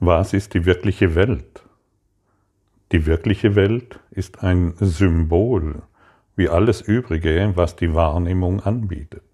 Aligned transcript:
Was 0.00 0.32
ist 0.32 0.54
die 0.54 0.64
wirkliche 0.64 1.16
Welt? 1.16 1.64
Die 2.92 3.04
wirkliche 3.04 3.56
Welt 3.56 3.98
ist 4.12 4.44
ein 4.44 4.74
Symbol, 4.78 5.82
wie 6.36 6.48
alles 6.48 6.82
Übrige, 6.82 7.50
was 7.56 7.74
die 7.74 7.92
Wahrnehmung 7.94 8.60
anbietet. 8.60 9.24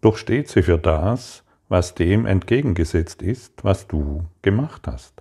Doch 0.00 0.16
steht 0.16 0.48
sie 0.48 0.62
für 0.62 0.78
das, 0.78 1.44
was 1.68 1.94
dem 1.94 2.24
entgegengesetzt 2.24 3.20
ist, 3.20 3.62
was 3.62 3.86
du 3.86 4.24
gemacht 4.40 4.86
hast. 4.86 5.20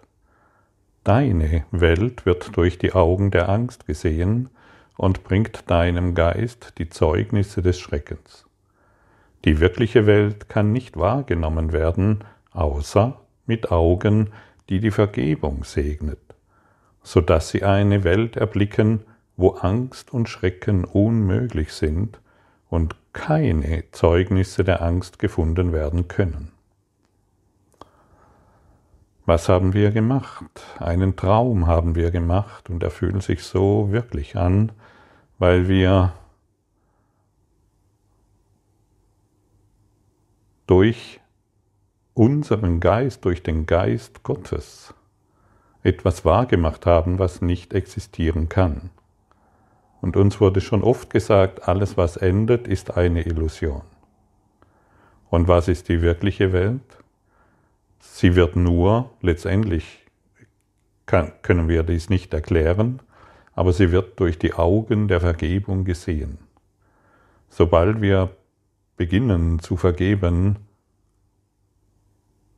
Deine 1.04 1.66
Welt 1.72 2.26
wird 2.26 2.56
durch 2.56 2.78
die 2.78 2.94
Augen 2.94 3.32
der 3.32 3.50
Angst 3.50 3.86
gesehen 3.86 4.50
und 4.96 5.26
bringt 5.26 5.70
deinem 5.70 6.16
Geist 6.16 6.76
die 6.78 6.88
Zeugnisse 6.88 7.62
des 7.62 7.82
Schreckens. 7.82 8.46
Die 9.44 9.60
wirkliche 9.60 10.06
Welt 10.06 10.48
kann 10.48 10.72
nicht 10.72 10.96
wahrgenommen 10.96 11.74
werden, 11.74 12.24
außer 12.54 13.21
mit 13.46 13.72
Augen, 13.72 14.32
die 14.70 14.80
die 14.80 14.92
Vergebung 14.92 15.64
segnet, 15.64 16.20
so 17.04 17.22
dass 17.22 17.50
sie 17.50 17.64
eine 17.64 18.04
Welt 18.04 18.38
erblicken, 18.38 19.02
wo 19.38 19.50
Angst 19.52 20.14
und 20.14 20.30
Schrecken 20.30 20.86
unmöglich 20.86 21.74
sind 21.74 22.20
und 22.70 22.96
keine 23.14 23.84
Zeugnisse 23.92 24.64
der 24.64 24.82
Angst 24.82 25.20
gefunden 25.20 25.74
werden 25.74 26.08
können. 26.08 26.52
Was 29.26 29.50
haben 29.50 29.74
wir 29.74 29.92
gemacht? 29.92 30.44
Einen 30.80 31.16
Traum 31.16 31.68
haben 31.68 31.96
wir 31.96 32.12
gemacht 32.12 32.70
und 32.70 32.82
er 32.84 32.92
fühlt 32.92 33.22
sich 33.22 33.44
so 33.44 33.92
wirklich 33.92 34.36
an, 34.36 34.72
weil 35.38 35.68
wir 35.68 36.14
durch 40.68 41.20
unseren 42.22 42.80
Geist, 42.80 43.26
durch 43.26 43.42
den 43.42 43.66
Geist 43.66 44.22
Gottes 44.22 44.94
etwas 45.82 46.24
wahrgemacht 46.24 46.86
haben, 46.86 47.18
was 47.18 47.42
nicht 47.42 47.74
existieren 47.74 48.48
kann. 48.48 48.92
Und 50.02 50.16
uns 50.16 50.40
wurde 50.40 50.62
schon 50.62 50.84
oft 50.84 51.10
gesagt, 51.10 51.68
alles 51.68 51.98
was 51.98 52.18
endet, 52.18 52.68
ist 52.68 52.96
eine 52.96 53.24
Illusion. 53.24 53.82
Und 55.32 55.48
was 55.48 55.68
ist 55.68 55.90
die 55.90 56.04
wirkliche 56.04 56.54
Welt? 56.54 56.84
Sie 58.00 58.36
wird 58.36 58.56
nur, 58.56 59.10
letztendlich 59.22 60.06
kann, 61.08 61.32
können 61.42 61.68
wir 61.70 61.82
dies 61.82 62.12
nicht 62.12 62.36
erklären, 62.36 63.02
aber 63.56 63.74
sie 63.74 63.92
wird 63.92 64.20
durch 64.20 64.38
die 64.38 64.54
Augen 64.54 65.08
der 65.08 65.22
Vergebung 65.22 65.86
gesehen. 65.86 66.38
Sobald 67.50 68.00
wir 68.00 68.30
beginnen 68.96 69.58
zu 69.58 69.76
vergeben, 69.76 70.68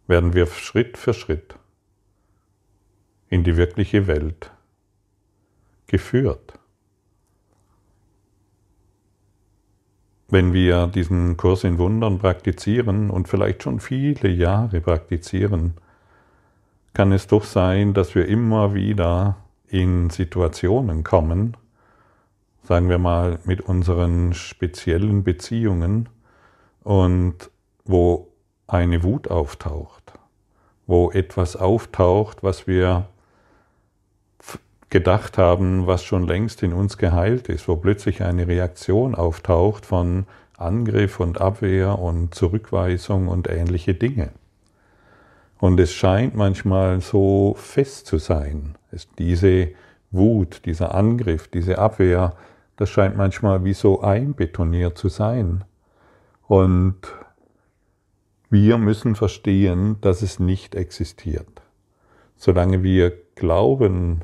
werden 0.07 0.33
wir 0.33 0.47
Schritt 0.47 0.97
für 0.97 1.13
Schritt 1.13 1.55
in 3.29 3.43
die 3.43 3.57
wirkliche 3.57 4.07
Welt 4.07 4.51
geführt. 5.87 6.59
wenn 10.33 10.51
wir 10.51 10.87
diesen 10.87 11.37
Kurs 11.37 11.63
in 11.63 11.77
Wundern 11.77 12.17
praktizieren 12.17 13.11
und 13.11 13.27
vielleicht 13.27 13.61
schon 13.61 13.79
viele 13.79 14.29
Jahre 14.29 14.81
praktizieren, 14.81 15.75
kann 16.93 17.11
es 17.11 17.27
doch 17.27 17.43
sein, 17.43 17.93
dass 17.93 18.15
wir 18.15 18.27
immer 18.27 18.73
wieder 18.73 19.37
in 19.67 20.09
Situationen 20.09 21.03
kommen, 21.03 21.55
sagen 22.63 22.89
wir 22.89 22.97
mal 22.97 23.37
mit 23.45 23.61
unseren 23.61 24.33
speziellen 24.33 25.23
Beziehungen 25.23 26.09
und 26.81 27.51
wo 27.85 28.32
eine 28.73 29.03
Wut 29.03 29.29
auftaucht, 29.29 30.13
wo 30.87 31.11
etwas 31.11 31.55
auftaucht, 31.55 32.43
was 32.43 32.67
wir 32.67 33.07
gedacht 34.89 35.37
haben, 35.37 35.87
was 35.87 36.03
schon 36.03 36.27
längst 36.27 36.61
in 36.61 36.71
uns 36.73 36.97
geheilt 36.97 37.49
ist, 37.49 37.67
wo 37.67 37.75
plötzlich 37.75 38.21
eine 38.21 38.47
Reaktion 38.47 39.15
auftaucht 39.15 39.85
von 39.85 40.27
Angriff 40.57 41.19
und 41.19 41.41
Abwehr 41.41 41.97
und 41.97 42.35
Zurückweisung 42.35 43.27
und 43.27 43.49
ähnliche 43.49 43.95
Dinge. 43.95 44.29
Und 45.59 45.79
es 45.79 45.93
scheint 45.93 46.35
manchmal 46.35 47.01
so 47.01 47.55
fest 47.57 48.05
zu 48.05 48.17
sein. 48.17 48.75
Es, 48.91 49.07
diese 49.17 49.69
Wut, 50.11 50.65
dieser 50.65 50.93
Angriff, 50.93 51.47
diese 51.47 51.79
Abwehr, 51.79 52.35
das 52.75 52.89
scheint 52.89 53.17
manchmal 53.17 53.63
wie 53.63 53.73
so 53.73 54.01
einbetoniert 54.01 54.97
zu 54.97 55.09
sein. 55.09 55.63
Und 56.47 56.97
wir 58.53 58.77
müssen 58.77 59.15
verstehen, 59.15 59.99
dass 60.01 60.21
es 60.21 60.39
nicht 60.39 60.75
existiert. 60.75 61.63
Solange 62.37 62.83
wir 62.83 63.11
glauben, 63.33 64.21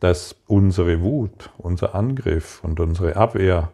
dass 0.00 0.36
unsere 0.46 1.00
Wut, 1.00 1.48
unser 1.56 1.94
Angriff 1.94 2.62
und 2.62 2.78
unsere 2.78 3.16
Abwehr 3.16 3.72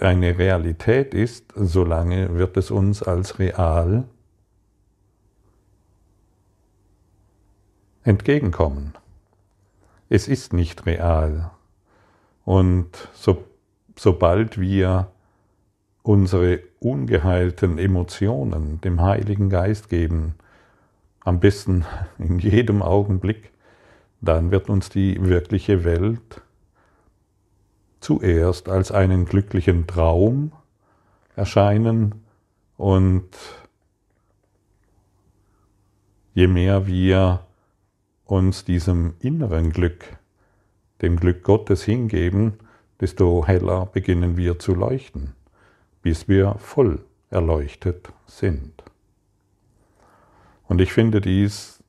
eine 0.00 0.38
Realität 0.38 1.12
ist, 1.12 1.52
solange 1.54 2.38
wird 2.38 2.56
es 2.56 2.70
uns 2.70 3.02
als 3.02 3.38
real 3.38 4.04
entgegenkommen. 8.04 8.94
Es 10.08 10.28
ist 10.28 10.54
nicht 10.54 10.86
real. 10.86 11.50
Und 12.46 12.88
so, 13.12 13.44
sobald 13.96 14.58
wir 14.58 15.11
unsere 16.02 16.60
ungeheilten 16.80 17.78
Emotionen 17.78 18.80
dem 18.80 19.00
Heiligen 19.00 19.50
Geist 19.50 19.88
geben, 19.88 20.34
am 21.20 21.40
besten 21.40 21.84
in 22.18 22.38
jedem 22.38 22.82
Augenblick, 22.82 23.50
dann 24.20 24.50
wird 24.50 24.68
uns 24.68 24.88
die 24.88 25.22
wirkliche 25.24 25.84
Welt 25.84 26.42
zuerst 28.00 28.68
als 28.68 28.90
einen 28.92 29.24
glücklichen 29.24 29.86
Traum 29.86 30.52
erscheinen 31.36 32.24
und 32.76 33.28
je 36.34 36.46
mehr 36.46 36.86
wir 36.86 37.44
uns 38.24 38.64
diesem 38.64 39.14
inneren 39.20 39.70
Glück, 39.70 40.16
dem 41.00 41.16
Glück 41.16 41.42
Gottes 41.42 41.82
hingeben, 41.82 42.54
desto 43.00 43.46
heller 43.46 43.86
beginnen 43.86 44.36
wir 44.36 44.58
zu 44.58 44.74
leuchten, 44.74 45.34
bis 46.02 46.28
wir 46.28 46.56
voll 46.58 47.04
erleuchtet 47.30 48.12
sind. 48.26 48.82
Und 50.68 50.80
ich 50.80 50.92
finde 50.92 51.20
dies 51.20 51.82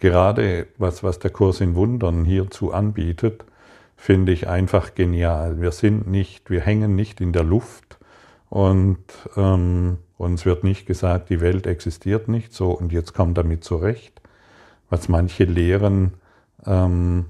gerade 0.00 0.68
was, 0.76 1.02
was 1.02 1.18
der 1.18 1.30
Kurs 1.30 1.60
in 1.60 1.74
Wundern 1.74 2.24
hierzu 2.24 2.72
anbietet, 2.72 3.44
finde 3.96 4.32
ich 4.32 4.48
einfach 4.48 4.94
genial. 4.94 5.60
Wir 5.60 5.72
sind 5.72 6.06
nicht, 6.06 6.50
wir 6.50 6.60
hängen 6.60 6.94
nicht 6.94 7.20
in 7.20 7.32
der 7.32 7.42
Luft 7.42 7.98
und 8.48 8.98
ähm, 9.36 9.98
uns 10.16 10.46
wird 10.46 10.64
nicht 10.64 10.86
gesagt, 10.86 11.30
die 11.30 11.40
Welt 11.40 11.66
existiert 11.66 12.28
nicht 12.28 12.52
so 12.52 12.70
und 12.70 12.92
jetzt 12.92 13.12
kommt 13.12 13.36
damit 13.38 13.64
zurecht, 13.64 14.20
was 14.88 15.08
manche 15.08 15.44
Lehren 15.44 16.14
ähm, 16.64 17.26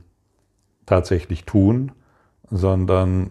tatsächlich 0.87 1.45
tun, 1.45 1.93
sondern 2.51 3.31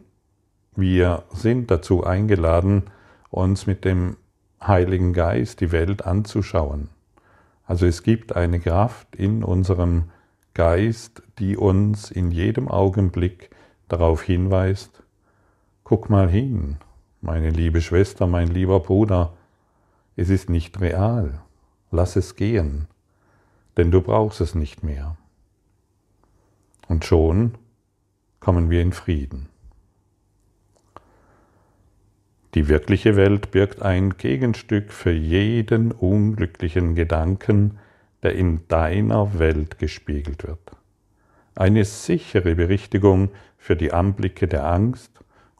wir 0.77 1.23
sind 1.33 1.71
dazu 1.71 2.03
eingeladen, 2.03 2.83
uns 3.29 3.65
mit 3.65 3.83
dem 3.83 4.15
Heiligen 4.61 5.11
Geist 5.11 5.59
die 5.59 5.71
Welt 5.71 6.05
anzuschauen. 6.05 6.89
Also 7.65 7.85
es 7.85 8.03
gibt 8.03 8.35
eine 8.35 8.59
Kraft 8.59 9.15
in 9.15 9.43
unserem 9.43 10.05
Geist, 10.53 11.23
die 11.39 11.57
uns 11.57 12.11
in 12.11 12.31
jedem 12.31 12.67
Augenblick 12.67 13.49
darauf 13.87 14.21
hinweist, 14.21 15.03
guck 15.83 16.09
mal 16.09 16.29
hin, 16.29 16.77
meine 17.21 17.49
liebe 17.49 17.81
Schwester, 17.81 18.27
mein 18.27 18.47
lieber 18.47 18.79
Bruder, 18.79 19.33
es 20.15 20.29
ist 20.29 20.49
nicht 20.49 20.79
real, 20.79 21.41
lass 21.91 22.15
es 22.15 22.35
gehen, 22.35 22.87
denn 23.77 23.91
du 23.91 24.01
brauchst 24.01 24.41
es 24.41 24.55
nicht 24.55 24.83
mehr. 24.83 25.17
Und 26.87 27.03
schon 27.03 27.55
kommen 28.39 28.69
wir 28.69 28.81
in 28.81 28.93
Frieden. 28.93 29.49
Die 32.57 32.69
wirkliche 32.69 33.15
Welt 33.15 33.51
birgt 33.51 33.83
ein 33.83 34.17
Gegenstück 34.17 34.91
für 34.91 35.11
jeden 35.11 35.91
unglücklichen 35.91 36.95
Gedanken, 36.95 37.77
der 38.23 38.33
in 38.33 38.67
deiner 38.67 39.37
Welt 39.37 39.77
gespiegelt 39.77 40.47
wird. 40.47 40.71
Eine 41.53 41.85
sichere 41.85 42.55
Berichtigung 42.55 43.29
für 43.59 43.75
die 43.75 43.93
Anblicke 43.93 44.47
der 44.47 44.65
Angst 44.65 45.11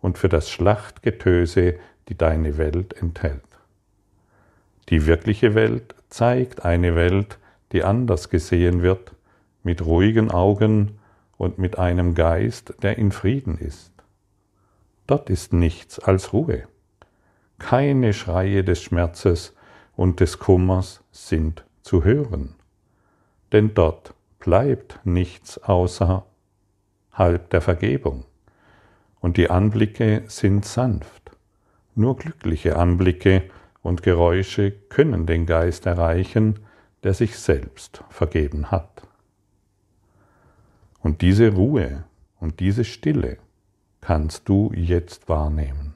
und 0.02 0.18
für 0.18 0.28
das 0.28 0.50
Schlachtgetöse, 0.50 1.76
die 2.10 2.18
deine 2.18 2.58
Welt 2.58 2.94
enthält. 3.00 3.44
Die 4.90 5.06
wirkliche 5.06 5.54
Welt 5.54 5.94
zeigt 6.10 6.66
eine 6.66 6.96
Welt, 6.96 7.38
die 7.74 7.84
anders 7.84 8.30
gesehen 8.30 8.82
wird, 8.82 9.12
mit 9.62 9.86
ruhigen 9.86 10.32
Augen 10.32 10.98
und 11.38 11.60
mit 11.60 11.78
einem 11.78 12.16
Geist, 12.16 12.74
der 12.82 12.98
in 12.98 13.12
Frieden 13.12 13.60
ist. 13.60 13.92
Dort 15.06 15.30
ist 15.30 15.54
nichts 15.54 16.00
als 16.00 16.34
Ruhe. 16.34 16.64
Keine 17.60 18.14
Schreie 18.14 18.64
des 18.64 18.82
Schmerzes 18.84 19.56
und 19.96 20.20
des 20.20 20.40
Kummers 20.40 21.04
sind 21.12 21.66
zu 21.82 22.04
hören, 22.04 22.56
denn 23.52 23.74
dort 23.74 24.14
bleibt 24.40 25.00
nichts 25.04 25.58
außerhalb 25.58 26.24
der 27.50 27.62
Vergebung. 27.62 28.26
Und 29.20 29.38
die 29.38 29.50
Anblicke 29.50 30.24
sind 30.28 30.66
sanft. 30.66 31.32
Nur 31.96 32.16
glückliche 32.18 32.76
Anblicke 32.76 33.50
und 33.82 34.04
Geräusche 34.04 34.72
können 34.72 35.26
den 35.26 35.46
Geist 35.46 35.86
erreichen, 35.88 36.60
der 37.04 37.14
sich 37.14 37.38
selbst 37.38 38.04
vergeben 38.10 38.70
hat. 38.70 39.02
Und 41.02 41.22
diese 41.22 41.54
Ruhe 41.54 42.04
und 42.40 42.60
diese 42.60 42.84
Stille 42.84 43.38
kannst 44.02 44.48
du 44.48 44.72
jetzt 44.76 45.28
wahrnehmen. 45.28 45.87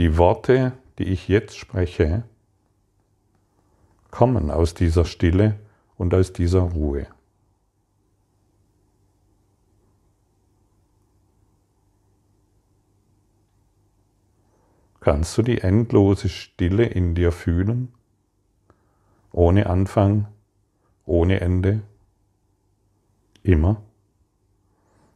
Die 0.00 0.16
Worte, 0.16 0.72
die 0.98 1.04
ich 1.04 1.28
jetzt 1.28 1.58
spreche, 1.58 2.22
kommen 4.10 4.50
aus 4.50 4.72
dieser 4.72 5.04
Stille 5.04 5.60
und 5.98 6.14
aus 6.14 6.32
dieser 6.32 6.60
Ruhe. 6.60 7.06
Kannst 15.00 15.36
du 15.36 15.42
die 15.42 15.60
endlose 15.60 16.30
Stille 16.30 16.86
in 16.86 17.14
dir 17.14 17.30
fühlen? 17.30 17.92
Ohne 19.32 19.66
Anfang, 19.68 20.28
ohne 21.04 21.42
Ende? 21.42 21.82
Immer? 23.42 23.82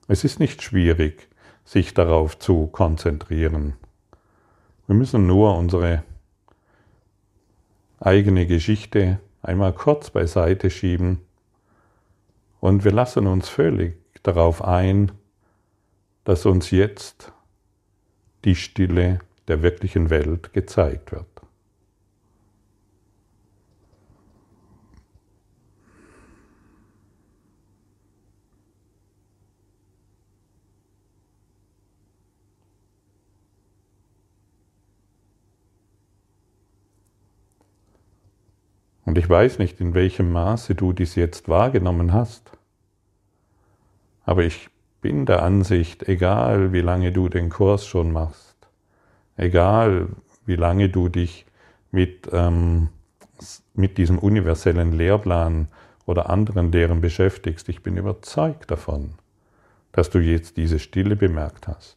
Es 0.09 0.25
ist 0.25 0.41
nicht 0.41 0.61
schwierig, 0.61 1.31
sich 1.65 1.95
darauf 1.95 2.39
zu 2.39 2.67
konzentrieren. 2.67 3.79
Wir 4.87 4.95
müssen 4.95 5.27
nur 5.27 5.57
unsere 5.57 6.03
eigene 8.01 8.47
Geschichte 8.47 9.19
einmal 9.43 9.73
kurz 9.73 10.11
beiseite 10.11 10.69
schieben 10.71 11.21
und 12.61 12.85
wir 12.85 12.93
lassen 12.93 13.27
uns 13.27 13.49
völlig 13.49 13.97
darauf 14.23 14.63
ein, 14.63 15.13
dass 16.25 16.47
uns 16.47 16.71
jetzt 16.71 17.33
die 18.45 18.55
Stille 18.55 19.21
der 19.49 19.63
wirklichen 19.63 20.11
Welt 20.11 20.53
gezeigt 20.53 21.13
wird. 21.13 21.34
Und 39.05 39.19
ich 39.19 39.29
weiß 39.29 39.59
nicht, 39.59 39.81
in 39.81 39.95
welchem 39.95 40.33
Maße 40.33 40.75
du 40.75 40.93
dies 40.93 41.15
jetzt 41.15 41.49
wahrgenommen 41.49 42.13
hast, 42.13 42.53
aber 44.25 44.43
ich 44.45 44.71
bin 45.03 45.27
der 45.27 45.43
Ansicht, 45.43 46.09
egal 46.09 46.73
wie 46.73 46.81
lange 46.81 47.13
du 47.13 47.29
den 47.29 47.51
Kurs 47.51 47.87
schon 47.87 48.13
machst, 48.13 48.55
Egal, 49.37 50.09
wie 50.47 50.57
lange 50.57 50.89
du 50.89 51.09
dich 51.09 51.47
mit, 51.91 52.29
ähm, 52.33 52.89
mit 53.75 53.99
diesem 53.99 54.19
universellen 54.19 54.93
Lehrplan 54.93 55.69
oder 56.07 56.31
anderen 56.31 56.71
Lehren 56.71 57.01
beschäftigst, 57.01 57.69
ich 57.69 57.83
bin 57.83 57.97
überzeugt 57.97 58.71
davon, 58.71 59.15
dass 59.93 60.11
du 60.11 60.19
jetzt 60.21 60.57
diese 60.57 60.79
Stille 60.79 61.17
bemerkt 61.17 61.67
hast. 61.67 61.97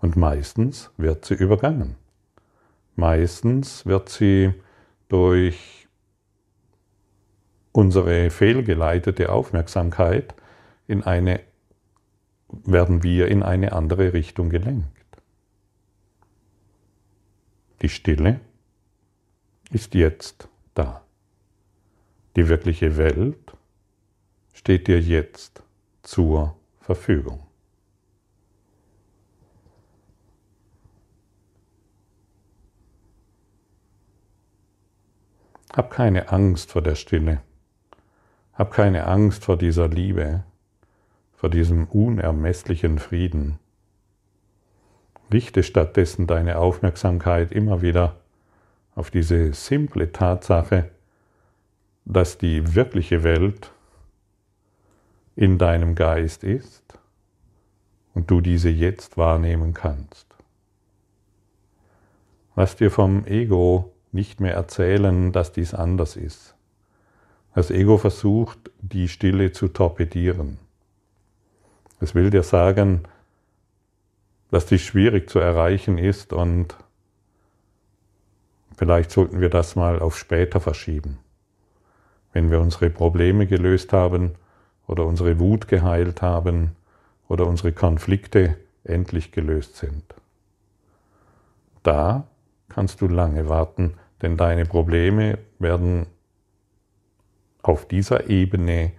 Und 0.00 0.16
meistens 0.16 0.90
wird 0.96 1.24
sie 1.24 1.34
übergangen. 1.34 1.94
Meistens 2.96 3.86
wird 3.86 4.08
sie 4.08 4.52
durch 5.12 5.88
unsere 7.72 8.30
fehlgeleitete 8.30 9.30
Aufmerksamkeit 9.30 10.34
in 10.86 11.02
eine, 11.02 11.40
werden 12.48 13.02
wir 13.02 13.28
in 13.28 13.42
eine 13.42 13.72
andere 13.72 14.14
Richtung 14.14 14.48
gelenkt. 14.48 14.88
Die 17.82 17.90
Stille 17.90 18.40
ist 19.70 19.94
jetzt 19.94 20.48
da. 20.72 21.04
Die 22.34 22.48
wirkliche 22.48 22.96
Welt 22.96 23.52
steht 24.54 24.88
dir 24.88 25.00
jetzt 25.00 25.62
zur 26.02 26.56
Verfügung. 26.80 27.51
Hab 35.74 35.90
keine 35.90 36.30
Angst 36.30 36.72
vor 36.72 36.82
der 36.82 36.96
Stille. 36.96 37.40
Hab 38.52 38.72
keine 38.72 39.06
Angst 39.06 39.44
vor 39.46 39.56
dieser 39.56 39.88
Liebe, 39.88 40.44
vor 41.34 41.48
diesem 41.48 41.86
unermesslichen 41.86 42.98
Frieden. 42.98 43.58
Richte 45.32 45.62
stattdessen 45.62 46.26
deine 46.26 46.58
Aufmerksamkeit 46.58 47.52
immer 47.52 47.80
wieder 47.80 48.16
auf 48.94 49.10
diese 49.10 49.54
simple 49.54 50.12
Tatsache, 50.12 50.90
dass 52.04 52.36
die 52.36 52.74
wirkliche 52.74 53.22
Welt 53.22 53.72
in 55.36 55.56
deinem 55.56 55.94
Geist 55.94 56.44
ist 56.44 56.98
und 58.12 58.30
du 58.30 58.42
diese 58.42 58.68
jetzt 58.68 59.16
wahrnehmen 59.16 59.72
kannst. 59.72 60.26
Lass 62.56 62.76
dir 62.76 62.90
vom 62.90 63.24
Ego 63.24 63.91
nicht 64.12 64.40
mehr 64.40 64.54
erzählen, 64.54 65.32
dass 65.32 65.52
dies 65.52 65.74
anders 65.74 66.16
ist. 66.16 66.54
Das 67.54 67.70
Ego 67.70 67.98
versucht, 67.98 68.70
die 68.80 69.08
Stille 69.08 69.52
zu 69.52 69.68
torpedieren. 69.68 70.58
Es 72.00 72.14
will 72.14 72.30
dir 72.30 72.42
sagen, 72.42 73.02
dass 74.50 74.66
dies 74.66 74.82
schwierig 74.82 75.30
zu 75.30 75.38
erreichen 75.38 75.98
ist 75.98 76.32
und 76.32 76.76
vielleicht 78.76 79.10
sollten 79.10 79.40
wir 79.40 79.48
das 79.48 79.76
mal 79.76 80.00
auf 80.00 80.18
später 80.18 80.60
verschieben. 80.60 81.18
Wenn 82.32 82.50
wir 82.50 82.60
unsere 82.60 82.90
Probleme 82.90 83.46
gelöst 83.46 83.92
haben 83.92 84.32
oder 84.86 85.06
unsere 85.06 85.38
Wut 85.38 85.68
geheilt 85.68 86.22
haben 86.22 86.76
oder 87.28 87.46
unsere 87.46 87.72
Konflikte 87.72 88.56
endlich 88.84 89.32
gelöst 89.32 89.76
sind. 89.76 90.02
Da 91.82 92.24
kannst 92.68 93.00
du 93.00 93.08
lange 93.08 93.48
warten, 93.48 93.94
denn 94.22 94.36
deine 94.36 94.64
Probleme 94.64 95.38
werden 95.58 96.06
auf 97.62 97.86
dieser 97.86 98.30
Ebene 98.30 98.92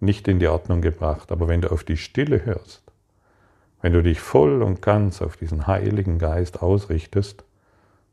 nicht 0.00 0.28
in 0.28 0.38
die 0.38 0.48
Ordnung 0.48 0.80
gebracht. 0.80 1.30
Aber 1.30 1.48
wenn 1.48 1.60
du 1.60 1.70
auf 1.70 1.84
die 1.84 1.96
Stille 1.96 2.44
hörst, 2.44 2.82
wenn 3.82 3.92
du 3.92 4.02
dich 4.02 4.20
voll 4.20 4.62
und 4.62 4.82
ganz 4.82 5.22
auf 5.22 5.36
diesen 5.36 5.66
Heiligen 5.66 6.18
Geist 6.18 6.62
ausrichtest, 6.62 7.44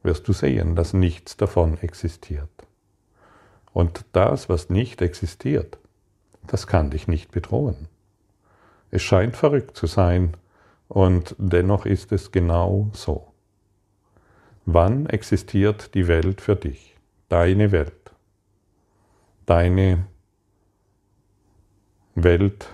wirst 0.04 0.28
du 0.28 0.34
sehen, 0.34 0.76
dass 0.76 0.94
nichts 0.94 1.38
davon 1.38 1.78
existiert. 1.82 2.50
Und 3.74 4.06
das, 4.14 4.50
was 4.50 4.70
nicht 4.70 5.02
existiert, 5.02 5.78
das 6.46 6.68
kann 6.68 6.90
dich 6.90 7.08
nicht 7.08 7.32
bedrohen. 7.32 7.88
Es 8.92 9.02
scheint 9.02 9.36
verrückt 9.36 9.76
zu 9.76 9.88
sein, 9.88 10.36
und 10.88 11.36
dennoch 11.38 11.86
ist 11.86 12.14
es 12.14 12.32
genau 12.32 12.90
so. 12.94 13.27
Wann 14.70 15.06
existiert 15.06 15.94
die 15.94 16.10
Welt 16.10 16.42
für 16.42 16.58
dich? 16.58 16.98
Deine 17.30 17.72
Welt. 17.72 18.12
Deine 19.46 20.08
Welt 22.16 22.68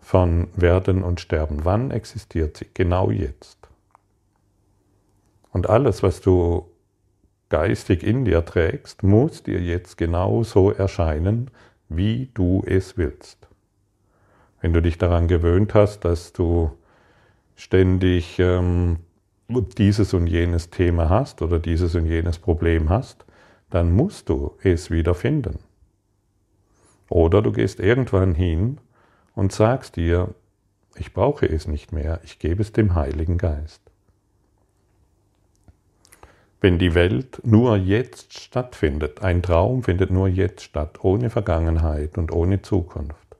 von 0.00 0.48
Werden 0.56 1.04
und 1.04 1.20
Sterben. 1.20 1.66
Wann 1.66 1.90
existiert 1.90 2.56
sie? 2.56 2.66
Genau 2.72 3.10
jetzt. 3.10 3.68
Und 5.50 5.68
alles, 5.68 6.02
was 6.02 6.22
du 6.22 6.70
geistig 7.50 8.02
in 8.02 8.24
dir 8.24 8.42
trägst, 8.42 9.02
muss 9.02 9.42
dir 9.42 9.60
jetzt 9.60 9.98
genau 9.98 10.44
so 10.44 10.70
erscheinen, 10.70 11.50
wie 11.90 12.30
du 12.32 12.62
es 12.64 12.96
willst. 12.96 13.48
Wenn 14.62 14.72
du 14.72 14.80
dich 14.80 14.96
daran 14.96 15.28
gewöhnt 15.28 15.74
hast, 15.74 16.06
dass 16.06 16.32
du 16.32 16.70
ständig 17.54 18.38
ähm, 18.38 19.00
dieses 19.48 20.12
und 20.12 20.26
jenes 20.26 20.70
Thema 20.70 21.08
hast 21.08 21.40
oder 21.42 21.58
dieses 21.58 21.94
und 21.94 22.06
jenes 22.06 22.38
Problem 22.38 22.90
hast, 22.90 23.24
dann 23.70 23.92
musst 23.92 24.28
du 24.28 24.56
es 24.62 24.90
wieder 24.90 25.14
finden. 25.14 25.58
Oder 27.08 27.40
du 27.40 27.52
gehst 27.52 27.80
irgendwann 27.80 28.34
hin 28.34 28.78
und 29.34 29.52
sagst 29.52 29.96
dir, 29.96 30.34
ich 30.96 31.14
brauche 31.14 31.46
es 31.46 31.66
nicht 31.66 31.92
mehr, 31.92 32.20
ich 32.24 32.38
gebe 32.38 32.60
es 32.60 32.72
dem 32.72 32.94
Heiligen 32.94 33.38
Geist. 33.38 33.80
Wenn 36.60 36.78
die 36.78 36.94
Welt 36.94 37.40
nur 37.44 37.76
jetzt 37.76 38.36
stattfindet, 38.38 39.22
ein 39.22 39.42
Traum 39.42 39.84
findet 39.84 40.10
nur 40.10 40.28
jetzt 40.28 40.62
statt, 40.62 41.04
ohne 41.04 41.30
Vergangenheit 41.30 42.18
und 42.18 42.32
ohne 42.32 42.62
Zukunft, 42.62 43.36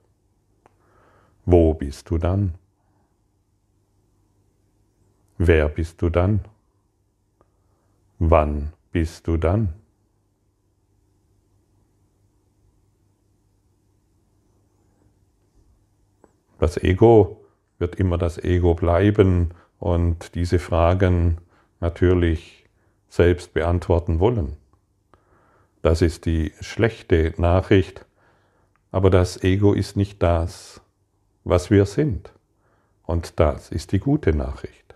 wo 1.45 1.73
bist 1.73 2.09
du 2.09 2.17
dann? 2.17 2.53
Wer 5.39 5.67
bist 5.69 6.01
du 6.01 6.09
dann? 6.09 6.41
wann 8.19 8.73
bist 8.91 9.27
du 9.27 9.37
dann? 9.37 9.73
Das 16.59 16.75
Ego 16.77 17.45
wird 17.77 17.95
immer 17.95 18.17
das 18.17 18.37
Ego 18.37 18.75
bleiben 18.75 19.51
und 19.79 20.35
diese 20.35 20.59
Fragen 20.59 21.37
natürlich 21.79 22.65
selbst 23.07 23.53
beantworten 23.53 24.19
wollen. 24.19 24.57
Das 25.81 26.01
ist 26.01 26.25
die 26.25 26.51
schlechte 26.59 27.33
Nachricht, 27.37 28.05
aber 28.91 29.09
das 29.09 29.41
Ego 29.41 29.71
ist 29.71 29.95
nicht 29.95 30.21
das, 30.21 30.81
was 31.45 31.71
wir 31.71 31.85
sind. 31.85 32.33
Und 33.03 33.39
das 33.39 33.71
ist 33.71 33.93
die 33.93 33.99
gute 33.99 34.33
Nachricht. 34.33 34.88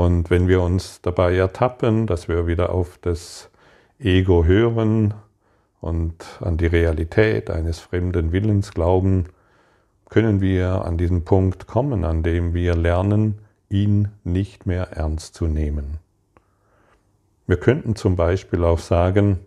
Und 0.00 0.30
wenn 0.30 0.48
wir 0.48 0.62
uns 0.62 1.02
dabei 1.02 1.36
ertappen, 1.36 2.06
dass 2.06 2.26
wir 2.26 2.46
wieder 2.46 2.70
auf 2.72 2.96
das 3.02 3.50
Ego 3.98 4.46
hören 4.46 5.12
und 5.82 6.24
an 6.40 6.56
die 6.56 6.68
Realität 6.68 7.50
eines 7.50 7.80
fremden 7.80 8.32
Willens 8.32 8.72
glauben, 8.72 9.26
können 10.08 10.40
wir 10.40 10.86
an 10.86 10.96
diesen 10.96 11.26
Punkt 11.26 11.66
kommen, 11.66 12.06
an 12.06 12.22
dem 12.22 12.54
wir 12.54 12.76
lernen, 12.76 13.40
ihn 13.68 14.08
nicht 14.24 14.64
mehr 14.64 14.92
ernst 14.92 15.34
zu 15.34 15.46
nehmen. 15.46 15.98
Wir 17.46 17.58
könnten 17.58 17.94
zum 17.94 18.16
Beispiel 18.16 18.64
auch 18.64 18.78
sagen, 18.78 19.40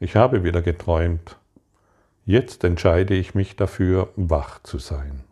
ich 0.00 0.16
habe 0.16 0.44
wieder 0.44 0.60
geträumt, 0.60 1.38
jetzt 2.26 2.62
entscheide 2.62 3.14
ich 3.14 3.34
mich 3.34 3.56
dafür, 3.56 4.10
wach 4.16 4.62
zu 4.64 4.76
sein. 4.76 5.24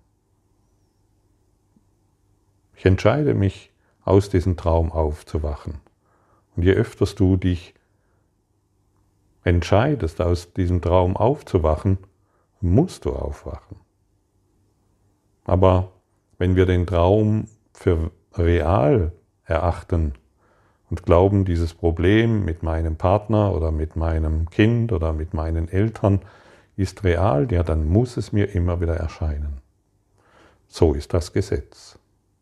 Ich 2.75 2.87
entscheide 2.87 3.35
mich, 3.35 3.70
aus 4.05 4.29
diesem 4.29 4.57
Traum 4.57 4.93
aufzuwachen. 4.93 5.81
Und 6.57 6.65
je 6.65 6.73
öfter 6.73 7.07
du 7.07 7.37
dich 7.37 7.75
entscheidest, 9.45 10.21
aus 10.21 10.53
diesem 10.53 10.83
Traum 10.83 11.17
aufzuwachen, 11.17 11.99
musst 12.61 13.05
du 13.05 13.13
aufwachen. 13.13 13.79
Aber 15.45 15.93
wenn 16.39 16.57
wir 16.57 16.67
den 16.67 16.87
Traum 16.87 17.47
für 17.73 18.11
real 18.35 19.13
erachten 19.45 20.15
und 20.91 21.05
glauben, 21.05 21.45
dieses 21.45 21.75
Problem 21.75 22.45
mit 22.45 22.63
meinem 22.63 22.97
Partner 22.97 23.55
oder 23.55 23.71
mit 23.71 23.97
meinem 23.97 24.51
Kind 24.51 24.93
oder 24.93 25.13
mit 25.13 25.35
meinen 25.35 25.69
Eltern 25.69 26.21
ist 26.77 27.05
real, 27.05 27.51
ja, 27.53 27.63
dann 27.63 27.87
muss 27.89 28.17
es 28.17 28.33
mir 28.33 28.55
immer 28.55 28.81
wieder 28.81 28.97
erscheinen. 28.97 29.61
So 30.67 30.95
ist 30.95 31.13
das 31.15 31.33
Gesetz. 31.33 32.00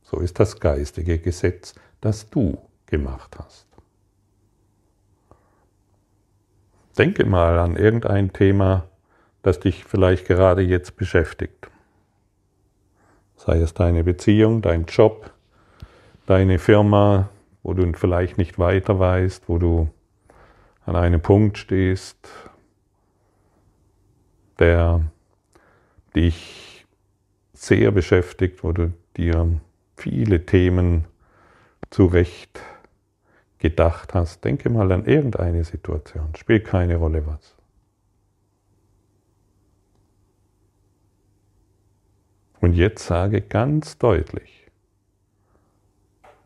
So 0.09 0.21
ist 0.21 0.39
das 0.41 0.59
geistige 0.59 1.19
Gesetz, 1.19 1.75
das 2.01 2.31
du 2.31 2.59
gemacht 2.87 3.37
hast. 3.39 3.67
Denke 6.97 7.25
mal 7.25 7.59
an 7.59 7.77
irgendein 7.77 8.33
Thema, 8.33 8.89
das 9.43 9.61
dich 9.61 9.85
vielleicht 9.85 10.27
gerade 10.27 10.63
jetzt 10.63 10.97
beschäftigt 10.97 11.71
sei 13.39 13.61
es 13.61 13.73
deine 13.73 14.05
Beziehung, 14.05 14.61
dein 14.63 14.85
Job, 14.85 15.31
deine 16.27 16.59
Firma, 16.59 17.31
wo 17.63 17.73
du 17.73 17.91
vielleicht 17.95 18.37
nicht 18.37 18.59
weiter 18.59 18.99
weißt, 18.99 19.49
wo 19.49 19.59
du 19.59 19.89
an 20.85 20.97
einem 20.97 21.21
Punkt 21.21 21.57
stehst, 21.57 22.29
der 24.59 25.01
dich 26.17 26.87
sehr 27.53 27.91
beschäftigt, 27.91 28.65
wo 28.65 28.73
du 28.73 28.93
dir 29.17 29.61
viele 29.99 30.47
Themen 30.47 31.07
zurecht 31.91 32.61
gedacht 33.59 34.15
hast. 34.15 34.45
Denke 34.45 34.71
mal 34.71 34.91
an 34.93 35.05
irgendeine 35.05 35.65
Situation, 35.65 36.35
spielt 36.37 36.65
keine 36.65 36.97
Rolle 36.97 37.27
was. 37.27 37.57
Und 42.61 42.73
jetzt 42.75 43.07
sage 43.07 43.41
ganz 43.41 43.99
deutlich, 43.99 44.67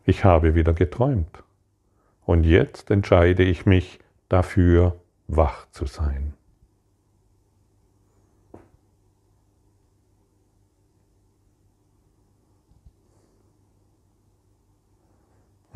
ich 0.05 0.23
habe 0.23 0.55
wieder 0.55 0.73
geträumt. 0.73 1.43
Und 2.25 2.43
jetzt 2.43 2.91
entscheide 2.91 3.43
ich 3.43 3.65
mich 3.65 3.99
dafür, 4.29 4.99
wach 5.27 5.69
zu 5.71 5.85
sein. 5.85 6.33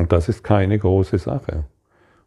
Und 0.07 0.13
das 0.13 0.29
ist 0.29 0.41
keine 0.41 0.79
große 0.79 1.17
Sache. 1.17 1.65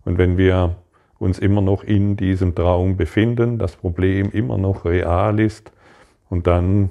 Und 0.05 0.19
wenn 0.19 0.37
wir 0.37 0.77
uns 1.19 1.39
immer 1.39 1.63
noch 1.63 1.83
in 1.83 2.15
diesem 2.15 2.55
Traum 2.55 2.99
befinden, 2.99 3.57
das 3.57 3.75
Problem 3.75 4.31
immer 4.33 4.59
noch 4.59 4.85
real 4.85 5.41
ist 5.41 5.73
und 6.29 6.47
dann 6.47 6.91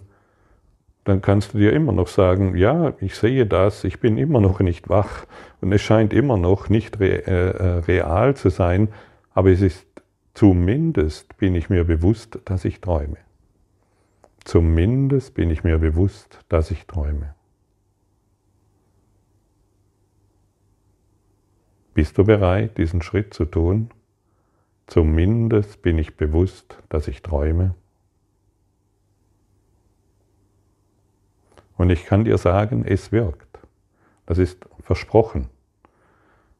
dann 1.03 1.22
kannst 1.22 1.53
du 1.53 1.60
dir 1.60 1.74
immer 1.74 1.91
noch 1.91 2.08
sagen, 2.08 2.58
ja, 2.58 2.93
ich 3.01 3.13
sehe 3.13 3.46
das, 3.46 3.84
ich 3.84 4.00
bin 4.00 4.17
immer 4.17 4.41
noch 4.41 4.62
nicht 4.62 4.89
wach 4.89 5.27
und 5.62 5.72
es 5.72 5.81
scheint 5.81 6.12
immer 6.12 6.38
noch 6.38 6.69
nicht 6.69 7.00
re 7.00 7.27
äh, 7.27 7.50
äh, 7.50 7.67
real 7.88 8.36
zu 8.36 8.50
sein, 8.50 8.89
aber 9.36 9.51
es 9.51 9.62
ist 9.62 9.86
zumindest 10.34 11.38
bin 11.38 11.53
ich 11.53 11.69
mir 11.69 11.84
bewusst, 11.84 12.39
dass 12.46 12.65
ich 12.65 12.81
träume. 12.81 13.17
Zumindest 14.43 15.36
bin 15.36 15.51
ich 15.51 15.63
mir 15.63 15.77
bewusst, 15.77 16.39
dass 16.50 16.72
ich 16.72 16.88
träume. 16.88 17.36
Bist 22.00 22.18
du 22.18 22.24
bereit, 22.24 22.77
diesen 22.77 23.01
Schritt 23.01 23.34
zu 23.34 23.44
tun? 23.44 23.89
Zumindest 24.88 25.82
bin 25.82 25.98
ich 25.98 26.15
bewusst, 26.15 26.77
dass 26.88 27.10
ich 27.10 27.22
träume. 27.22 27.75
Und 31.75 31.89
ich 31.89 32.06
kann 32.06 32.24
dir 32.24 32.38
sagen, 32.38 32.86
es 32.88 33.12
wirkt. 33.12 33.60
Das 34.27 34.38
ist 34.38 34.65
versprochen. 34.82 35.50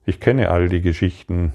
Ich 0.05 0.19
kenne 0.19 0.50
all 0.50 0.67
die 0.67 0.81
Geschichten 0.81 1.53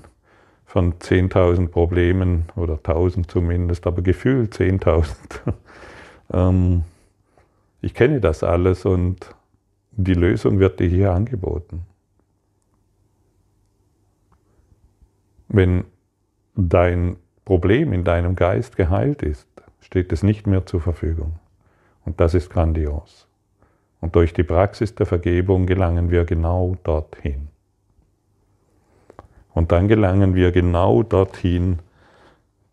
von 0.64 0.94
10.000 0.94 1.68
Problemen 1.68 2.46
oder 2.56 2.76
1.000 2.76 3.28
zumindest, 3.28 3.86
aber 3.86 4.00
gefühlt 4.00 4.54
10.000. 4.54 5.12
Ähm, 6.32 6.84
ich 7.82 7.92
kenne 7.92 8.18
das 8.18 8.42
alles 8.42 8.86
und 8.86 9.34
die 9.90 10.14
Lösung 10.14 10.58
wird 10.58 10.80
dir 10.80 10.88
hier 10.88 11.12
angeboten. 11.12 11.84
Wenn 15.48 15.84
dein 16.54 17.16
Problem 17.44 17.92
in 17.92 18.04
deinem 18.04 18.36
Geist 18.36 18.76
geheilt 18.76 19.22
ist, 19.22 19.48
steht 19.80 20.12
es 20.12 20.22
nicht 20.22 20.46
mehr 20.46 20.66
zur 20.66 20.80
Verfügung. 20.80 21.38
Und 22.04 22.20
das 22.20 22.34
ist 22.34 22.50
grandios. 22.50 23.28
Und 24.00 24.16
durch 24.16 24.32
die 24.32 24.42
Praxis 24.42 24.94
der 24.94 25.06
Vergebung 25.06 25.66
gelangen 25.66 26.10
wir 26.10 26.24
genau 26.24 26.76
dorthin. 26.84 27.48
Und 29.52 29.72
dann 29.72 29.88
gelangen 29.88 30.34
wir 30.34 30.52
genau 30.52 31.02
dorthin 31.02 31.78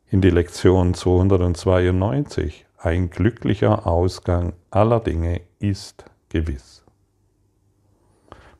in 0.10 0.20
die 0.20 0.30
Lektion 0.30 0.94
292. 0.94 2.66
Ein 2.78 3.10
glücklicher 3.10 3.86
Ausgang 3.88 4.54
aller 4.72 5.00
Dinge 5.00 5.42
ist 5.60 6.04
gewiss. 6.30 6.84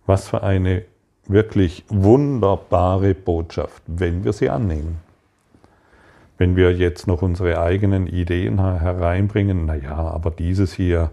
Was 0.06 0.27
für 0.27 0.44
eine 0.44 0.86
wirklich 1.28 1.86
wunderbare 1.88 3.13
Botschaft, 3.13 3.84
wenn 3.88 4.24
wir 4.24 4.34
sie 4.34 4.50
annehmen. 4.50 5.00
Wenn 6.38 6.56
wir 6.56 6.75
jetzt 6.75 7.08
noch 7.08 7.22
unsere 7.22 7.62
eigenen 7.62 8.08
Ideen 8.08 8.60
hereinbringen, 8.60 9.66
naja, 9.66 9.96
aber 9.96 10.32
dieses 10.32 10.74
hier, 10.74 11.12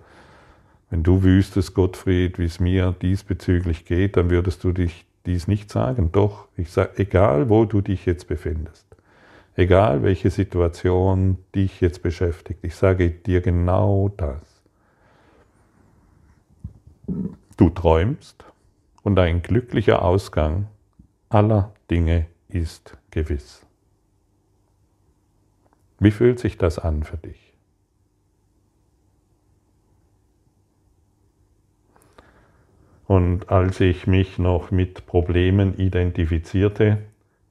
wenn 0.91 1.03
du 1.03 1.23
wüsstest, 1.23 1.75
Gottfried, 1.75 2.38
wie 2.38 2.47
es 2.47 2.61
mir 2.61 2.95
diesbezüglich 3.03 3.85
geht, 3.85 4.17
dann 4.17 4.31
würdest 4.31 4.65
du 4.65 4.73
dich 4.73 5.05
dies 5.27 5.47
nicht 5.47 5.71
sagen. 5.71 6.11
Doch, 6.12 6.49
ich 6.57 6.73
sage, 6.73 6.93
egal 6.97 7.50
wo 7.50 7.67
du 7.67 7.83
dich 7.83 8.07
jetzt 8.07 8.27
befindest, 8.27 8.87
egal 9.55 10.03
welche 10.03 10.31
Situation 10.31 11.37
dich 11.55 11.83
jetzt 11.83 12.03
beschäftigt, 12.03 12.61
ich 12.62 12.75
sage 12.75 13.11
dir 13.11 13.43
genau 13.43 14.11
das. 14.17 14.41
Du 17.59 17.69
träumst 17.71 18.45
und 19.02 19.19
ein 19.19 19.43
glücklicher 19.43 20.02
Ausgang 20.02 20.67
aller 21.28 21.73
Dinge 21.90 22.26
ist 22.49 22.97
gewiss. 23.11 23.67
Wie 25.99 26.11
fühlt 26.11 26.38
sich 26.38 26.59
das 26.59 26.78
an 26.78 27.02
für 27.02 27.17
dich? 27.17 27.49
Und 33.07 33.49
als 33.49 33.81
ich 33.81 34.07
mich 34.07 34.38
noch 34.38 34.71
mit 34.71 35.07
Problemen 35.07 35.78
identifizierte, 35.78 36.99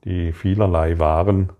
die 0.03 0.31
vielerlei 0.31 0.99
waren, 0.99 1.51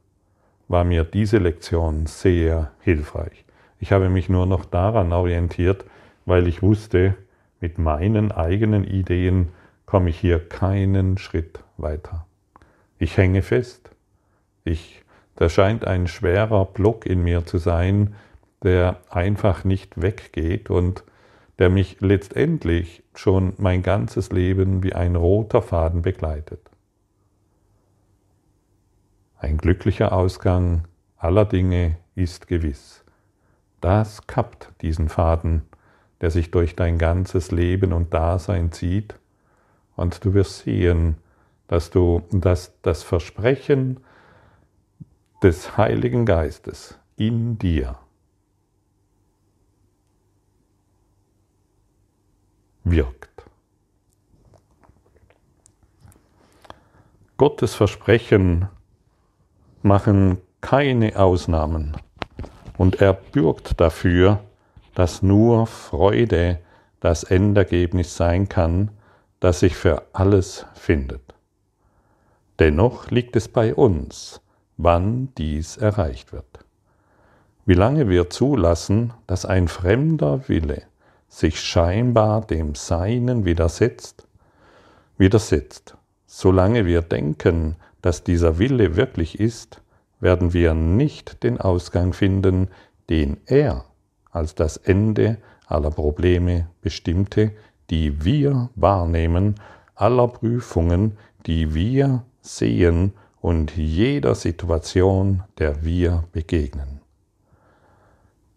war 0.68 0.84
mir 0.84 1.04
diese 1.04 1.40
Lektion 1.40 2.06
sehr 2.06 2.72
hilfreich. 2.82 3.44
Ich 3.80 3.92
habe 3.92 4.10
mich 4.10 4.30
nur 4.30 4.46
noch 4.46 4.66
daran 4.66 5.12
orientiert, 5.14 5.86
weil 6.26 6.48
ich 6.48 6.62
wusste, 6.62 7.16
mit 7.60 7.80
meinen 7.80 8.32
eigenen 8.32 8.84
Ideen 8.84 9.50
komme 9.88 10.12
ich 10.12 10.20
hier 10.20 10.48
keinen 10.48 11.18
Schritt 11.18 11.64
weiter. 11.78 12.28
Ich 13.00 13.18
hänge 13.18 13.42
fest. 13.42 13.90
Ich, 14.64 15.04
da 15.36 15.50
scheint 15.50 15.88
ein 15.88 16.08
schwerer 16.08 16.66
Block 16.66 17.08
in 17.08 17.24
mir 17.24 17.46
zu 17.46 17.58
sein, 17.58 18.14
der 18.64 18.98
einfach 19.10 19.64
nicht 19.64 20.00
weggeht 20.00 20.70
und 20.70 21.04
der 21.58 21.70
mich 21.70 21.98
letztendlich 22.02 23.02
schon 23.16 23.54
mein 23.58 23.82
ganzes 23.82 24.32
Leben 24.32 24.84
wie 24.84 24.94
ein 24.94 25.16
roter 25.16 25.62
Faden 25.62 26.02
begleitet. 26.02 26.60
Ein 29.40 29.58
glücklicher 29.58 30.12
Ausgang 30.12 30.84
aller 31.18 31.46
Dinge 31.46 31.98
ist 32.14 32.48
gewiss. 32.48 33.06
Das 33.80 34.28
kappt 34.28 34.72
diesen 34.82 35.08
Faden, 35.08 35.62
der 36.20 36.32
sich 36.32 36.52
durch 36.52 36.76
dein 36.76 36.98
ganzes 36.98 37.52
Leben 37.52 37.94
und 37.94 38.14
Dasein 38.14 38.72
zieht, 38.72 39.16
und 39.98 40.24
du 40.24 40.34
wirst 40.34 40.60
sehen, 40.60 41.18
dass 41.68 41.90
du 41.90 42.22
dass 42.32 42.80
das 42.82 43.04
Versprechen 43.04 44.00
des 45.44 45.76
Heiligen 45.76 46.26
Geistes 46.26 46.98
in 47.18 47.58
dir 47.58 47.98
wirkt. 52.86 53.44
Gottes 57.36 57.76
Versprechen 57.76 58.70
machen 59.84 60.38
keine 60.62 61.18
Ausnahmen 61.18 61.98
und 62.78 63.02
er 63.02 63.14
bürgt 63.14 63.80
dafür, 63.80 64.40
dass 64.96 65.22
nur 65.22 65.68
Freude 65.68 66.60
das 67.00 67.24
Endergebnis 67.24 68.16
sein 68.16 68.50
kann, 68.50 68.90
das 69.40 69.60
sich 69.60 69.76
für 69.76 70.04
alles 70.14 70.66
findet. 70.74 71.36
Dennoch 72.60 73.12
liegt 73.12 73.36
es 73.36 73.48
bei 73.48 73.76
uns, 73.76 74.42
wann 74.78 75.30
dies 75.38 75.78
erreicht 75.78 76.34
wird. 76.34 76.46
Wie 77.66 77.74
lange 77.74 78.08
wir 78.10 78.30
zulassen, 78.30 79.14
dass 79.28 79.46
ein 79.46 79.68
fremder 79.68 80.48
Wille 80.48 80.84
sich 81.28 81.60
scheinbar 81.60 82.42
dem 82.42 82.76
Seinen 82.76 83.46
widersetzt, 83.46 84.28
widersetzt, 85.18 85.98
solange 86.26 86.86
wir 86.86 87.02
denken, 87.02 87.76
dass 88.02 88.24
dieser 88.24 88.58
Wille 88.58 88.96
wirklich 88.96 89.40
ist, 89.40 89.82
werden 90.20 90.54
wir 90.54 90.74
nicht 90.74 91.44
den 91.44 91.60
Ausgang 91.60 92.14
finden, 92.14 92.70
den 93.10 93.38
er 93.46 93.86
als 94.32 94.56
das 94.56 94.78
Ende 94.78 95.38
aller 95.66 95.92
Probleme 95.92 96.70
bestimmte, 96.82 97.52
die 97.90 98.24
wir 98.24 98.70
wahrnehmen, 98.76 99.56
aller 99.96 100.28
Prüfungen, 100.28 101.18
die 101.46 101.74
wir 101.74 102.24
sehen 102.42 103.14
und 103.42 103.78
jeder 103.78 104.36
Situation, 104.36 105.44
der 105.58 105.84
wir 105.84 106.24
begegnen. 106.32 107.02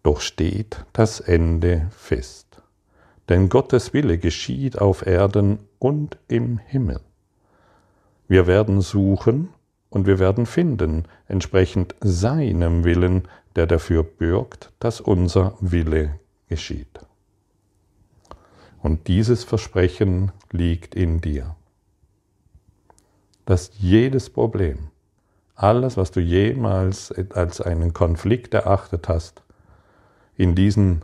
Doch 0.03 0.21
steht 0.21 0.83
das 0.93 1.19
Ende 1.19 1.87
fest. 1.91 2.61
Denn 3.29 3.49
Gottes 3.49 3.93
Wille 3.93 4.17
geschieht 4.17 4.79
auf 4.79 5.05
Erden 5.05 5.59
und 5.79 6.17
im 6.27 6.57
Himmel. 6.57 6.99
Wir 8.27 8.47
werden 8.47 8.81
suchen 8.81 9.49
und 9.89 10.07
wir 10.07 10.19
werden 10.19 10.45
finden, 10.45 11.05
entsprechend 11.27 11.95
seinem 12.01 12.83
Willen, 12.83 13.27
der 13.55 13.67
dafür 13.67 14.03
bürgt, 14.03 14.71
dass 14.79 15.01
unser 15.01 15.55
Wille 15.59 16.19
geschieht. 16.47 16.99
Und 18.81 19.07
dieses 19.07 19.43
Versprechen 19.43 20.31
liegt 20.51 20.95
in 20.95 21.21
dir. 21.21 21.55
Dass 23.45 23.71
jedes 23.77 24.29
Problem, 24.29 24.89
alles, 25.55 25.97
was 25.97 26.11
du 26.11 26.19
jemals 26.19 27.11
als 27.11 27.61
einen 27.61 27.93
Konflikt 27.93 28.53
erachtet 28.53 29.07
hast, 29.07 29.43
in 30.35 30.55
diesen, 30.55 31.03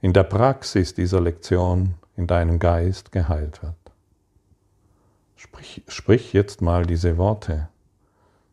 in 0.00 0.12
der 0.12 0.22
Praxis 0.22 0.94
dieser 0.94 1.20
Lektion 1.20 1.94
in 2.16 2.28
deinem 2.28 2.60
Geist 2.60 3.10
geheilt 3.10 3.62
wird. 3.62 3.74
Sprich, 5.34 5.82
sprich 5.88 6.32
jetzt 6.32 6.62
mal 6.62 6.86
diese 6.86 7.18
Worte. 7.18 7.68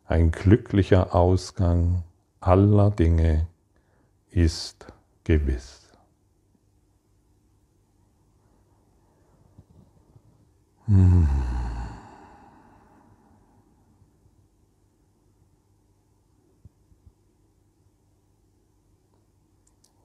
Ein 0.06 0.32
glücklicher 0.32 1.14
Ausgang 1.14 2.02
aller 2.40 2.90
Dinge 2.90 3.46
ist 4.30 4.86
gewiss. 5.22 5.81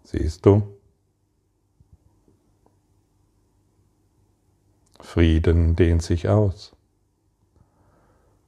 Siehst 0.04 0.46
du? 0.46 0.78
Frieden 5.02 5.76
dehnt 5.76 6.04
sich 6.04 6.30
aus. 6.30 6.74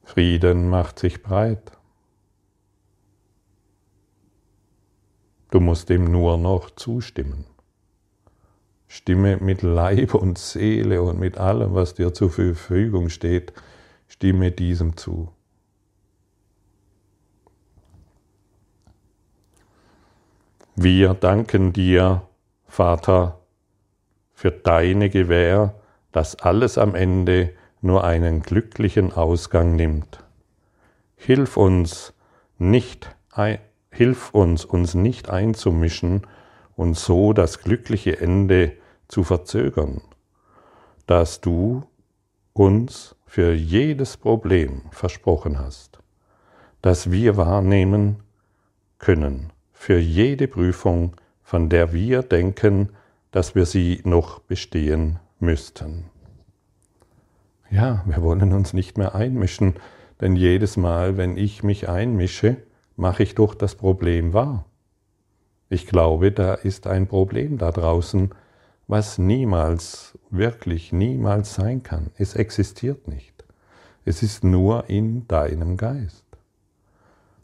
Frieden 0.02 0.70
macht 0.70 0.98
sich 0.98 1.22
breit. 1.22 1.72
Du 5.50 5.60
musst 5.60 5.90
ihm 5.90 6.10
nur 6.10 6.38
noch 6.38 6.70
zustimmen. 6.70 7.49
Stimme 8.92 9.36
mit 9.36 9.62
Leib 9.62 10.14
und 10.14 10.36
Seele 10.36 11.00
und 11.00 11.20
mit 11.20 11.38
allem, 11.38 11.76
was 11.76 11.94
dir 11.94 12.12
zur 12.12 12.28
Verfügung 12.28 13.08
steht, 13.08 13.52
stimme 14.08 14.50
diesem 14.50 14.96
zu. 14.96 15.30
Wir 20.74 21.14
danken 21.14 21.72
dir, 21.72 22.22
Vater, 22.66 23.38
für 24.32 24.50
deine 24.50 25.08
Gewähr, 25.08 25.76
dass 26.10 26.34
alles 26.40 26.76
am 26.76 26.96
Ende 26.96 27.54
nur 27.80 28.02
einen 28.02 28.42
glücklichen 28.42 29.12
Ausgang 29.12 29.76
nimmt. 29.76 30.24
Hilf 31.14 31.56
uns 31.56 32.12
nicht, 32.58 33.14
hilf 33.92 34.34
uns, 34.34 34.64
uns 34.64 34.94
nicht 34.94 35.30
einzumischen 35.30 36.26
und 36.74 36.96
so 36.96 37.32
das 37.32 37.60
glückliche 37.60 38.20
Ende 38.20 38.79
zu 39.10 39.24
verzögern, 39.24 40.00
dass 41.06 41.40
du 41.40 41.84
uns 42.52 43.16
für 43.26 43.52
jedes 43.52 44.16
Problem 44.16 44.82
versprochen 44.90 45.58
hast, 45.58 45.98
das 46.82 47.10
wir 47.10 47.36
wahrnehmen 47.36 48.22
können 48.98 49.52
für 49.72 49.98
jede 49.98 50.46
Prüfung, 50.46 51.16
von 51.42 51.70
der 51.70 51.94
wir 51.94 52.22
denken, 52.22 52.90
dass 53.30 53.54
wir 53.54 53.64
sie 53.64 54.02
noch 54.04 54.40
bestehen 54.40 55.18
müssten. 55.38 56.04
Ja, 57.70 58.04
wir 58.04 58.20
wollen 58.20 58.52
uns 58.52 58.74
nicht 58.74 58.98
mehr 58.98 59.14
einmischen, 59.14 59.76
denn 60.20 60.36
jedes 60.36 60.76
Mal, 60.76 61.16
wenn 61.16 61.38
ich 61.38 61.62
mich 61.62 61.88
einmische, 61.88 62.58
mache 62.94 63.22
ich 63.22 63.34
doch 63.34 63.54
das 63.54 63.74
Problem 63.74 64.34
wahr. 64.34 64.66
Ich 65.70 65.86
glaube, 65.86 66.30
da 66.30 66.52
ist 66.52 66.86
ein 66.86 67.06
Problem 67.06 67.56
da 67.56 67.70
draußen, 67.70 68.34
was 68.90 69.18
niemals, 69.18 70.18
wirklich 70.30 70.92
niemals 70.92 71.54
sein 71.54 71.84
kann. 71.84 72.10
Es 72.16 72.34
existiert 72.34 73.06
nicht. 73.06 73.44
Es 74.04 74.24
ist 74.24 74.42
nur 74.42 74.90
in 74.90 75.28
deinem 75.28 75.76
Geist. 75.76 76.24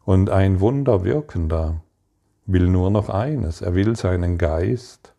Und 0.05 0.29
ein 0.29 0.59
Wunder 0.59 1.05
wirkender, 1.05 1.83
will 2.47 2.67
nur 2.67 2.91
noch 2.91 3.11
eines, 3.11 3.61
er 3.61 3.75
will 3.77 3.95
seinen 3.95 4.39
Geist 4.39 5.15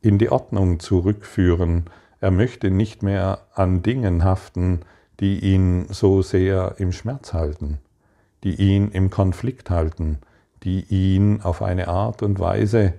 in 0.00 0.18
die 0.18 0.30
Ordnung 0.30 0.80
zurückführen, 0.80 1.84
er 2.20 2.32
möchte 2.32 2.72
nicht 2.72 3.04
mehr 3.04 3.42
an 3.54 3.82
Dingen 3.82 4.24
haften, 4.24 4.80
die 5.20 5.38
ihn 5.38 5.86
so 5.90 6.22
sehr 6.22 6.74
im 6.78 6.90
Schmerz 6.90 7.32
halten, 7.32 7.78
die 8.42 8.56
ihn 8.56 8.90
im 8.90 9.10
Konflikt 9.10 9.70
halten, 9.70 10.18
die 10.64 10.84
ihn 10.88 11.40
auf 11.42 11.62
eine 11.62 11.86
Art 11.86 12.22
und 12.24 12.40
Weise 12.40 12.94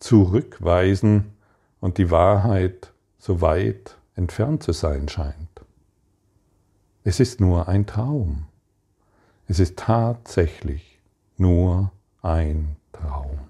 zurückweisen 0.00 1.32
und 1.80 1.98
die 1.98 2.10
Wahrheit 2.10 2.92
so 3.18 3.40
weit 3.40 3.96
entfernt 4.16 4.62
zu 4.62 4.72
sein 4.72 5.08
scheint. 5.08 5.48
Es 7.04 7.20
ist 7.20 7.40
nur 7.40 7.68
ein 7.68 7.86
Traum. 7.86 8.46
Es 9.46 9.58
ist 9.58 9.78
tatsächlich 9.78 10.98
nur 11.36 11.92
ein 12.22 12.76
Traum. 12.92 13.49